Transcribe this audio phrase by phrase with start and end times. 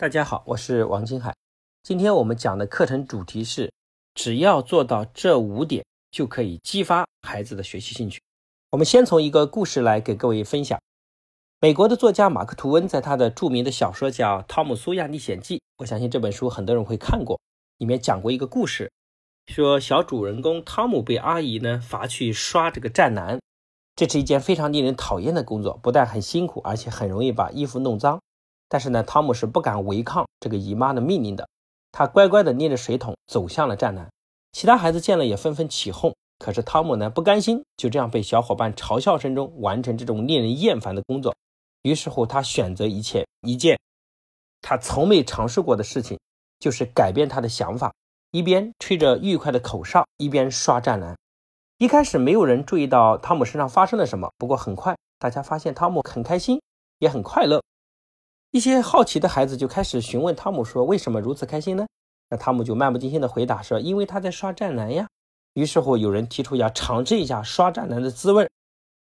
[0.00, 1.34] 大家好，我是王金海。
[1.82, 3.70] 今天我们讲的课程主题是：
[4.14, 8.18] 只要做到这五点，就可以激发孩子的学习兴趣。
[8.70, 10.80] 我们先从一个故事来给各位分享。
[11.60, 17.38] 美国的作家马克·吐温在他的著名的小说叫《汤姆·苏亚历险记》，我相信这本书很多人会看过。
[17.76, 18.90] 里面讲过一个故事，
[19.48, 23.38] 说小主人公汤姆被阿姨呢罚去刷这个站栏，
[23.94, 28.18] 这是一件非常令人讨厌的工作，不但很辛苦，而且很容易把衣服弄脏。
[28.70, 31.46] 但是呢，汤姆是不敢违抗这个姨妈的命令的，
[31.90, 34.08] 他乖乖地捏着水桶走向了站栏。
[34.52, 41.34] 其他孩子见了也纷纷起哄，可是汤姆呢不甘心就这样被小伙伴嘲笑声中完成这种令人厌烦的工作，
[41.82, 43.76] 于是乎他选择一切一件
[44.62, 46.18] 他从没尝试过的事情，
[46.60, 47.92] 就是改变他的想法，
[48.30, 51.16] 一边吹着愉快的口哨，一边刷站栏。
[51.78, 56.60] 一开始没有人注意到汤姆身上发生了什么，不过很快大家发现汤姆很开心，
[56.98, 57.62] 也很快乐。
[58.52, 61.86] 一些好奇的孩子就开始询问汤姆说：“为什么如此开心呢？”
[62.28, 65.06] 那汤姆就漫不经心地回答说：“因为他在刷站栏呀。”
[65.54, 68.48] 于是乎，有人提出要尝试一下刷站栏的滋味。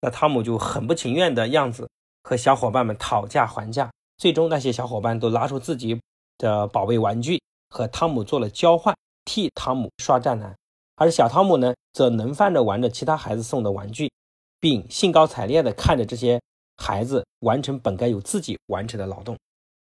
[0.00, 1.88] 那汤姆就很不情愿的样子
[2.22, 3.90] 和小伙伴们讨价还价。
[4.16, 6.00] 最终，那些小伙伴都拿出自己
[6.38, 10.54] 的宝贝玩具和汤姆做了交换，替汤姆刷站栏。
[10.96, 14.10] 而小汤姆呢，则能翻着玩着其他孩子送的玩具，
[14.58, 16.40] 并兴高采烈地看着这些。
[16.76, 19.36] 孩子完成本该由自己完成的劳动，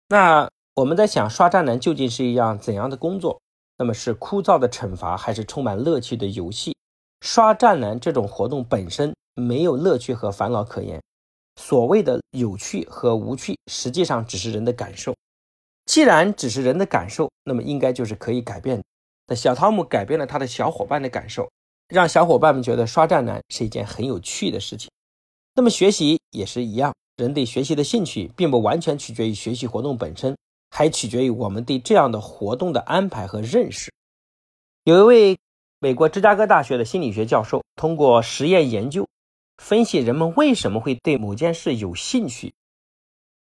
[0.09, 3.41] 那我们在想刷站栏究竟是一样怎样的工作？
[3.77, 6.77] 那么是枯燥的惩罚，还是充满乐趣的游戏？
[7.21, 11.01] 刷站栏这种活动本身没有乐趣和烦恼可言。
[11.57, 15.15] 所谓的有趣和无趣，实际上只是人的感受。
[15.87, 18.85] 既然只是人的感受，那么应该就是可以改变的。
[19.27, 21.51] 那小汤姆改变了他的小伙伴的感受，
[21.89, 24.91] 让小伙伴们觉得刷站栏是一件很有趣的事情。
[25.55, 30.37] 那么学习也是一样，人对学习的兴趣并不完全取决于学习活动本身，
[30.71, 33.93] 还取决于我们对这样的活动的安排和认识。
[34.85, 35.39] 有一位
[35.81, 39.07] 美国芝加哥大学的心理学教授通过实验研究，
[39.59, 42.55] 分析人们为什么会对某件事有兴趣，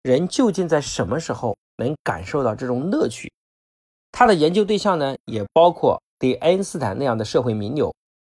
[0.03, 3.31] 人究竟在什么时候能感受到这种乐趣。
[4.11, 7.91] 他的研究对象呢，也包括对爱因斯坦那样的社会名流，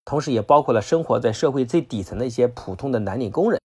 [0.09, 3.61] 同时也包括了生活在社会最底层的一些普通的蓝领工人。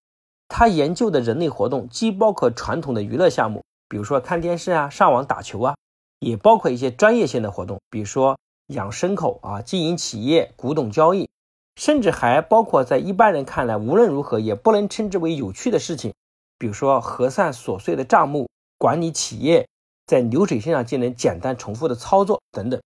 [0.49, 5.73] 他研究的人类活动既包括传统的娱乐项目，比如说看电视啊、上网打球啊，
[6.19, 8.37] 也包括一些专业性的活动，比如说
[8.67, 11.29] 养牲口啊、经营企业、古董交易，
[11.77, 16.13] 甚至还包括在一般人看来无论如何也不能称之为有趣的事情，
[16.59, 19.65] 比如说核算琐碎的账目、管理企业，
[20.05, 22.81] 在流水线上进行简单重复的操作等等。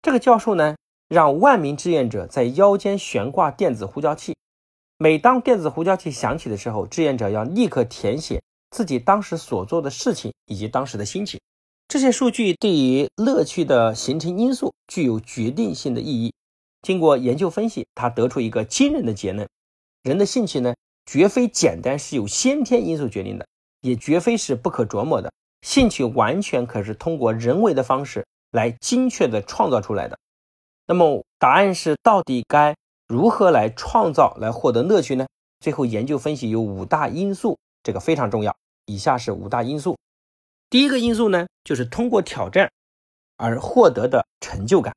[0.00, 0.74] 这个教授呢，
[1.08, 4.34] 让万名志愿者在腰间悬挂电子呼叫器。
[4.98, 11.40] 每当电子呼叫器响起的时候，志愿者要立刻填写自己当时所做的事情以及当时的心情。
[11.88, 16.34] 这些数据对于乐趣的形成因素具有决定性的意义。
[16.82, 19.48] 经过研究分析，他得出一个惊人的结论：
[20.02, 20.74] 人的兴趣呢，
[21.06, 23.46] 绝非简单是由先天因素决定的，
[23.80, 25.32] 也绝非是不可琢磨的。
[25.62, 30.18] 兴趣完全可是通过人为的方式来精确的创造出来的。
[30.90, 32.74] 那么，答案是到底该？
[33.08, 35.26] 如何来创造、来获得乐趣呢？
[35.60, 38.56] 最后研究分析有五大因素，这个非常重要。
[38.86, 39.98] 以下是五大因素。
[40.70, 42.70] 第一个因素呢，就是通过挑战
[43.36, 44.94] 而获得的成就感。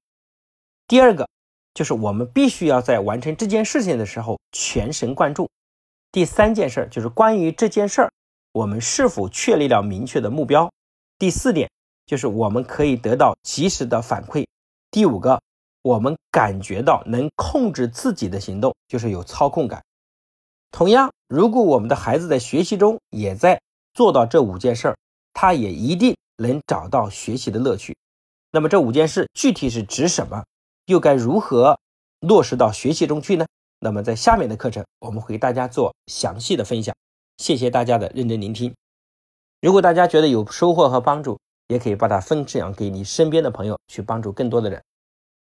[0.87, 1.27] 第二个
[1.73, 5.49] 就是我们必须要在完成这件事情的时候全神贯注。
[6.09, 8.11] 第三件事就是关于这件事儿，
[8.53, 10.71] 我们是否确立了明确的目标。
[11.19, 11.69] 第四点
[12.05, 14.45] 就是我们可以得到及时的反馈。
[14.89, 15.41] 第五个。
[15.81, 19.83] 我们感觉到能控制自己的行动，就是有操控感。
[20.71, 23.59] 同样，如果我们的孩子在学习中也在
[23.93, 24.97] 做到这五件事儿，
[25.33, 27.95] 他也一定能找到学习的乐趣。
[28.51, 30.43] 那么，这五件事具体是指什么？
[30.85, 31.77] 又该如何
[32.19, 33.45] 落实到学习中去呢？
[33.79, 36.95] 那么，在下面的课程，我们会给大家做详细的分享。
[37.37, 38.73] 谢谢大家的认真聆听。
[39.61, 44.81] 如果大家觉得有收获和帮助，也可以把它分享给你身边的朋友，去帮助更多的人。